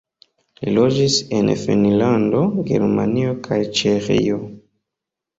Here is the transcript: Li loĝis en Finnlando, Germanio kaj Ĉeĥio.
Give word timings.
Li 0.67 0.71
loĝis 0.75 1.17
en 1.39 1.51
Finnlando, 1.63 2.41
Germanio 2.69 3.35
kaj 3.49 3.59
Ĉeĥio. 3.81 4.39